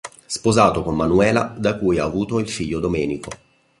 Sposato 0.25 0.81
con 0.81 0.95
Manuela, 0.95 1.53
da 1.55 1.77
cui 1.77 1.99
ha 1.99 2.05
avuto 2.05 2.39
il 2.39 2.49
figlio 2.49 2.79
Domenico. 2.79 3.29